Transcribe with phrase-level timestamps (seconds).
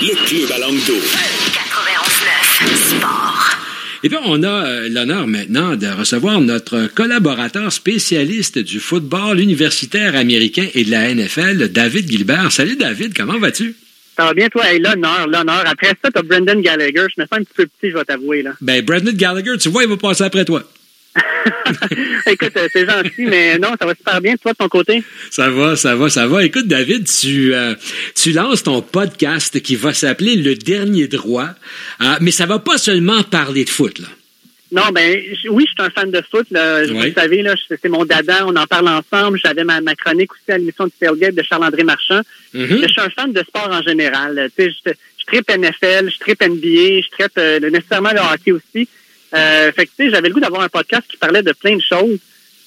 [0.00, 0.94] le club à langue d'eau.
[0.94, 3.50] 91.9 Sport.
[4.04, 10.14] Et puis, on a euh, l'honneur maintenant de recevoir notre collaborateur spécialiste du football universitaire
[10.14, 12.52] américain et de la NFL, David Gilbert.
[12.52, 13.74] Salut David, comment vas-tu?
[14.16, 14.70] Ça va bien, toi?
[14.70, 15.64] Hey, l'honneur, l'honneur.
[15.66, 17.06] Après ça, t'as Brendan Gallagher.
[17.16, 18.52] Je me sens un petit peu petit, je vais t'avouer, là.
[18.60, 20.62] Ben, Brendan Gallagher, tu vois, il va passer après toi.
[22.26, 24.36] Écoute, euh, c'est gentil, mais non, ça va super bien.
[24.36, 25.02] Toi, de ton côté?
[25.30, 26.44] Ça va, ça va, ça va.
[26.44, 27.74] Écoute, David, tu, euh,
[28.14, 31.50] tu lances ton podcast qui va s'appeler Le Dernier Droit,
[32.02, 34.06] euh, mais ça va pas seulement parler de foot, là.
[34.70, 35.18] Non, ben
[35.50, 36.46] oui, je suis un fan de foot.
[36.50, 36.84] Là.
[36.84, 37.14] Vous Oui.
[37.16, 38.44] savez, là, c'est mon dada.
[38.46, 39.40] On en parle ensemble.
[39.42, 42.20] J'avais ma, ma chronique aussi à l'émission de Tailgate de Charles-André Marchand.
[42.52, 42.66] Mhm.
[42.78, 44.50] Mais Je suis un fan de sport en général.
[44.58, 44.90] Tu sais, je,
[45.20, 48.86] je tripe NFL, je tripe NBA, je tripe euh, nécessairement le hockey aussi.
[49.34, 51.76] Euh, fait que, tu sais, j'avais le goût d'avoir un podcast qui parlait de plein
[51.76, 52.18] de choses.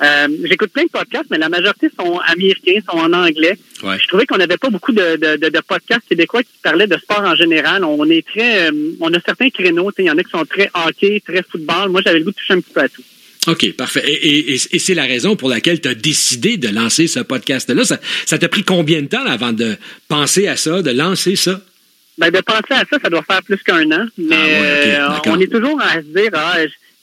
[0.00, 3.58] Euh, J'écoute plein de podcasts, mais la majorité sont américains, sont en anglais.
[3.82, 3.98] Ouais.
[4.00, 6.96] Je trouvais qu'on n'avait pas beaucoup de, de, de, de podcasts québécois qui parlaient de
[6.98, 7.84] sport en général.
[7.84, 9.90] On est très, euh, on a certains créneaux.
[9.98, 11.90] Il y en a qui sont très hockey, très football.
[11.90, 13.02] Moi, j'avais le goût de toucher un petit peu à tout.
[13.48, 14.02] OK, parfait.
[14.06, 17.84] Et, et- c'est la raison pour laquelle tu as décidé de lancer ce podcast-là.
[17.84, 19.76] Ça ça t'a pris combien de temps avant de
[20.08, 21.60] penser à ça, de lancer ça?
[22.18, 24.06] Ben, de penser à ça, ça doit faire plus qu'un an.
[24.18, 24.96] Mais Ah ouais,
[25.28, 26.56] euh, on est toujours à se dire, ah,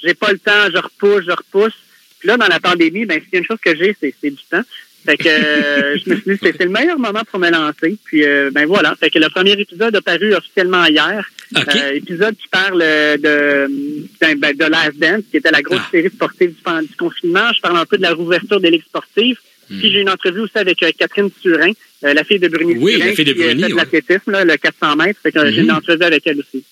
[0.04, 1.74] j'ai pas le temps, je repousse, je repousse.
[2.20, 4.44] Puis là, dans la pandémie, ben, s'il y a une chose que j'ai, c'est du
[4.52, 4.62] temps.
[5.06, 7.96] Fait que euh, je me suis dit, c'est c'est le meilleur moment pour me lancer.
[8.06, 8.96] Puis euh, ben voilà.
[9.00, 11.24] Fait que le premier épisode a paru officiellement hier.
[11.56, 13.72] Euh, épisode qui parle euh, de,
[14.20, 15.90] d'un- ben, de Last Dance, qui était la grosse Ah.
[15.92, 17.54] série sportive du, du confinement.
[17.56, 19.38] Je parle un peu de la rouverture des ligues sportives.
[19.68, 21.72] Puis j'ai une entrevue aussi avec euh, Catherine Turin,
[22.04, 23.74] euh, la fille de Bruni Oui, Turin, la fille de qui euh, Bruni, fait de
[23.74, 23.80] ouais.
[23.82, 25.20] l'athlétisme, là, le 400 mètres.
[25.24, 25.64] Fait que euh, j'ai Mhm.
[25.66, 26.64] une entrevue avec elle aussi.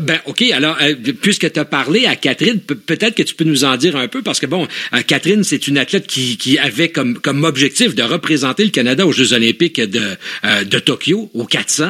[0.00, 0.42] Ben, OK.
[0.52, 3.76] Alors, euh, puisque tu as parlé à Catherine, pe- peut-être que tu peux nous en
[3.76, 7.18] dire un peu, parce que, bon, euh, Catherine, c'est une athlète qui, qui avait comme,
[7.18, 10.00] comme objectif de représenter le Canada aux Jeux olympiques de,
[10.44, 11.88] euh, de Tokyo, aux 400.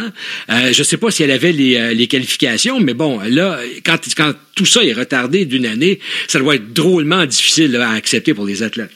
[0.51, 4.35] Euh, je sais pas si elle avait les, les qualifications, mais bon, là, quand, quand
[4.55, 8.45] tout ça est retardé d'une année, ça doit être drôlement difficile là, à accepter pour
[8.47, 8.91] les athlètes.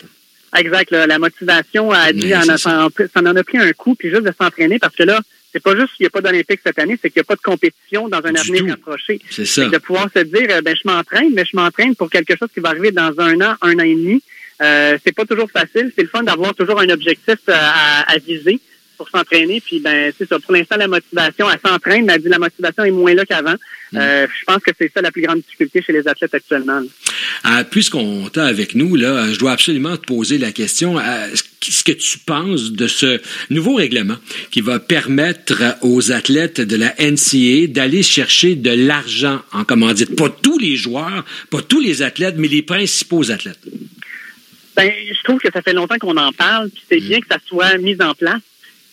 [0.56, 0.90] Exact.
[0.90, 2.88] là, la motivation a dit, Ouais, en a, ça.
[3.16, 5.20] en a pris un coup, puis juste de s'entraîner, parce que là,
[5.52, 7.34] c'est pas juste qu'il n'y a pas d'Olympique cette année, c'est qu'il n'y a pas
[7.36, 8.68] de compétition dans un Du avenir tout.
[8.70, 9.20] rapproché.
[9.30, 9.66] C'est ça.
[9.66, 12.60] de pouvoir se dire, euh, ben je m'entraîne, mais je m'entraîne pour quelque chose qui
[12.60, 14.22] va arriver dans un an, un an et demi.
[14.62, 15.92] Euh, c'est pas toujours facile.
[15.96, 18.58] C'est le fun d'avoir toujours un objectif euh, à, à viser
[18.96, 19.60] pour s'entraîner.
[19.60, 20.38] Puis ben c'est ça.
[20.38, 23.54] Pour l'instant, la motivation, elle s'entraîne, mais elle dit la motivation est moins là qu'avant.
[23.92, 23.98] Mm.
[23.98, 26.82] Euh, je pense que c'est ça la plus grande difficulté chez les athlètes actuellement.
[27.46, 30.98] Euh, Puisqu'on t'a avec nous, là, je dois absolument te poser la question.
[30.98, 31.28] euh,
[31.62, 33.20] ce que tu penses de ce
[33.50, 34.16] nouveau règlement
[34.50, 40.16] qui va permettre aux athlètes de la NCA d'aller chercher de l'argent en commandite?
[40.16, 43.60] Pas tous les joueurs, pas tous les athlètes, mais les principaux athlètes?
[44.76, 47.38] Ben, je trouve que ça fait longtemps qu'on en parle, puis c'est bien que ça
[47.46, 48.42] soit mis en place.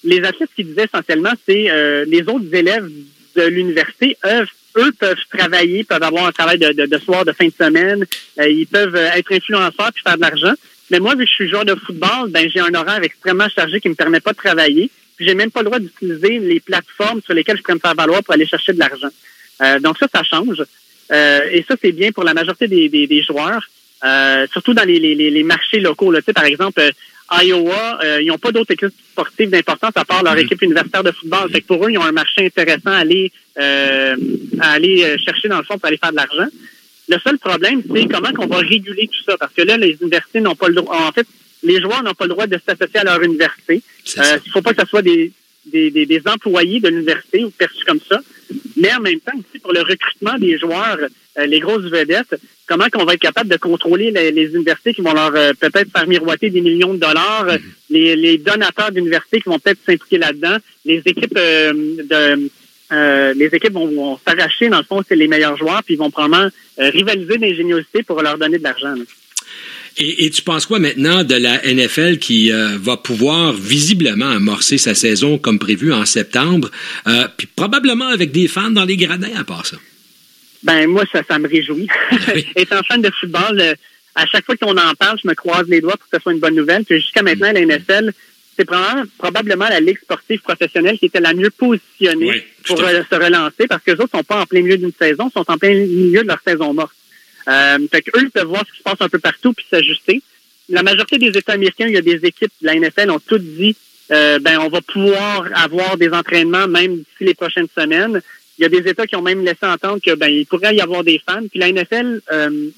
[0.04, 2.90] Les athlètes ce qu'ils disaient essentiellement, c'est euh, les autres élèves
[3.36, 4.46] de l'université, eux,
[4.78, 8.06] eux peuvent travailler, peuvent avoir un travail de, de, de soir, de fin de semaine,
[8.40, 10.54] euh, ils peuvent euh, être influenceurs puis faire de l'argent.
[10.92, 13.80] Mais moi, vu que je suis joueur de football, ben j'ai un horaire extrêmement chargé
[13.80, 14.90] qui me permet pas de travailler.
[15.16, 17.96] Puis j'ai même pas le droit d'utiliser les plateformes sur lesquelles je pourrais me faire
[17.96, 19.10] valoir pour aller chercher de l'argent.
[19.62, 20.62] Euh, donc ça, ça change.
[21.12, 23.64] Euh, et ça, c'est bien pour la majorité des, des, des joueurs.
[24.06, 26.12] Euh, surtout dans les, les, les- marchés locaux.
[26.12, 26.20] Là.
[26.20, 26.92] Tu sais, par exemple, euh,
[27.42, 30.40] Iowa, euh, ils n'ont pas d'autres équipes sportives d'importance à part leur Mhm.
[30.42, 31.50] équipe universitaire de football.
[31.52, 34.16] Fait que pour eux, ils ont un marché intéressant à aller, euh,
[34.60, 36.48] à aller euh, chercher dans le fond pour aller faire de l'argent.
[37.10, 39.38] Le seul problème, c'est comment qu'on va réguler tout ça.
[39.38, 40.96] Parce que là, les universités n'ont pas le droit.
[40.98, 41.28] En fait,
[41.64, 43.82] les joueurs n'ont pas le droit de s'associer à leur université.
[44.18, 45.32] Euh, il ne faut pas que ce soit des,
[45.66, 48.20] des, des, des employés de l'université ou perçus comme ça.
[48.76, 51.00] Mais en même temps, aussi pour le recrutement des joueurs,
[51.38, 52.36] euh, les grosses vedettes,
[52.68, 55.92] comment qu'on va être capable de contrôler les, les universités qui vont leur euh, peut-être
[55.92, 57.58] faire miroiter des millions de dollars, euh,
[57.90, 62.50] les, les donateurs d'universités qui vont peut-être s'impliquer là-dedans, les équipes euh, de
[62.92, 65.98] euh, les équipes vont, vont s'arracher, dans le fond, c'est les meilleurs joueurs, puis ils
[65.98, 66.50] vont probablement
[66.80, 68.94] euh, rivaliser d'ingéniosité pour leur donner de l'argent.
[69.98, 74.78] Et, et tu penses quoi maintenant de la NFL qui euh, va pouvoir visiblement amorcer
[74.78, 76.72] sa saison comme prévu en septembre,
[77.08, 79.78] euh, puis probablement avec des fans dans les gradins à part ça?
[80.64, 81.88] Ben moi, ça, ça me réjouit.
[82.34, 82.46] Oui.
[82.56, 83.76] Étant fan de football, euh,
[84.16, 86.34] à chaque fois qu'on en parle, je me croise les doigts pour que ce soit
[86.34, 86.86] une bonne nouvelle.
[86.86, 88.12] Puis jusqu'à maintenant, la NFL,
[88.58, 88.68] c'est
[89.18, 93.84] probablement, la ligue sportive professionnelle qui était la mieux positionnée Oui, pour se relancer parce
[93.84, 96.28] que les autres sont pas en plein milieu d'une saison, sont en plein milieu de
[96.28, 96.94] leur saison morte.
[97.48, 100.22] Euh, fait qu'eux, ils peuvent voir ce qui se passe un peu partout puis s'ajuster.
[100.70, 103.44] La majorité des États américains, il y a des équipes de la NFL ont toutes
[103.44, 103.76] dit
[104.12, 108.22] euh, ben on va pouvoir avoir des entraînements même d'ici les prochaines semaines.
[108.58, 110.82] Il y a des États qui ont même laissé entendre que ben il pourrait y
[110.82, 111.42] avoir des fans.
[111.50, 112.70] Puis la NFL, euh,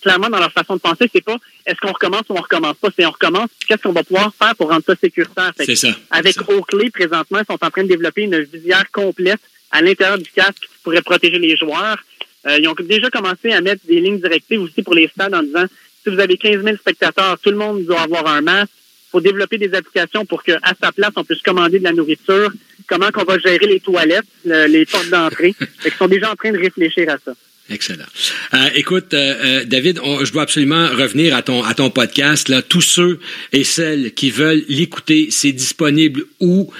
[0.00, 1.36] clairement dans leur façon de penser, c'est pas
[1.66, 3.50] est-ce qu'on recommence ou on recommence pas, c'est on recommence.
[3.66, 5.52] Qu'est-ce qu'on va pouvoir faire pour rendre ça sécuritaire?
[5.56, 5.94] Fait C'est ça.
[6.10, 6.42] avec ça.
[6.48, 9.40] Oakley, présentement, ils sont en train de développer une visière complète
[9.70, 11.98] à l'intérieur du casque qui pourrait protéger les joueurs.
[12.46, 15.42] Euh, ils ont déjà commencé à mettre des lignes directives aussi pour les stades en
[15.42, 15.66] disant
[16.02, 18.72] si vous avez 15 000 spectateurs, tout le monde doit avoir un masque.
[19.08, 22.50] Il faut développer des applications pour qu'à sa place, on puisse commander de la nourriture.
[22.86, 25.54] Comment qu'on va gérer les toilettes, les portes d'entrée?
[25.84, 27.32] Ils sont déjà en train de réfléchir à ça.
[27.70, 28.04] Excellent.
[28.52, 32.48] Euh, écoute, euh, euh, David, je dois absolument revenir à ton à ton podcast.
[32.48, 33.20] Là, tous ceux
[33.52, 36.72] et celles qui veulent l'écouter, c'est disponible où?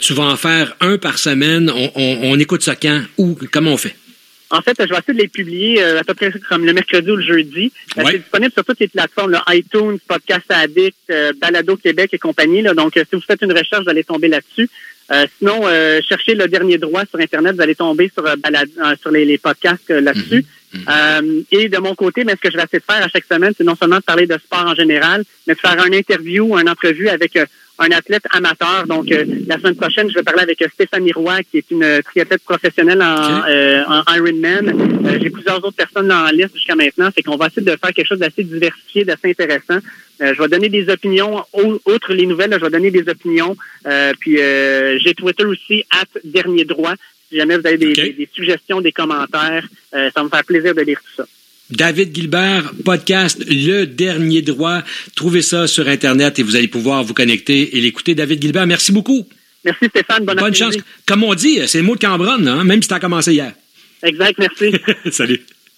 [0.00, 1.70] Tu vas en faire un par semaine.
[1.70, 3.02] On, on, écoute ça quand?
[3.16, 3.38] Où?
[3.50, 3.96] Comment on fait?
[4.50, 7.16] En fait, je vais essayer de les publier à peu près comme le mercredi ou
[7.16, 7.72] le jeudi.
[7.94, 10.96] C'est disponible sur toutes les plateformes, là, iTunes, Podcast Addict,
[11.40, 12.62] Balado Québec et compagnie.
[12.62, 12.74] Là.
[12.74, 14.68] Donc, si vous faites une recherche, vous allez tomber là-dessus.
[15.10, 19.10] Euh, sinon, euh, cherchez le dernier droit sur Internet, vous allez tomber sur, euh, sur
[19.10, 20.44] les, podcasts là-dessus.
[20.74, 20.84] Mhm.
[20.84, 21.44] Mhm.
[21.50, 23.52] et de mon côté, mais ce que je vais essayer de faire à chaque semaine,
[23.56, 26.68] c'est non seulement de parler de sport en général, mais de faire une interview, une
[26.68, 27.38] entrevue avec
[27.78, 28.86] un athlète amateur.
[28.86, 33.02] Donc, la semaine prochaine, je vais parler avec Stéphanie Roy, qui est une triathlète professionnelle
[33.02, 35.20] en, en Ironman.
[35.20, 37.08] J'ai plusieurs autres personnes dans la liste jusqu'à maintenant.
[37.14, 39.78] C'est qu'on va essayer de faire quelque chose d'assez diversifié, d'assez intéressant.
[40.20, 43.56] Euh, je vais donner des opinions, outre les nouvelles, je vais donner des opinions.
[43.86, 46.94] Euh, puis euh, j'ai Twitter aussi, at dernier droit.
[47.28, 50.98] Si jamais vous avez des, suggestions, des commentaires, ça va me faire plaisir de lire
[50.98, 51.26] tout ça.
[51.70, 54.82] David Gilbert, podcast Le Dernier Droit.
[55.14, 58.14] Trouvez ça sur Internet et vous allez pouvoir vous connecter et l'écouter.
[58.14, 59.26] David Gilbert, merci beaucoup.
[59.64, 60.76] Merci Stéphane, bonne, bonne chance.
[61.06, 63.52] Comme on dit, c'est le mot de Cambronne, hein, même si tu as commencé hier.
[64.02, 64.72] Exact, merci.
[65.10, 65.40] Salut.